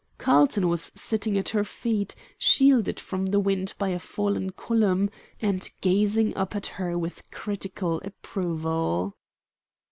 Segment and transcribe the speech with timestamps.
[0.17, 5.69] Carlton was sitting at her feet, shielded from the wind by a fallen column, and
[5.79, 9.15] gazing up at her with critical approval.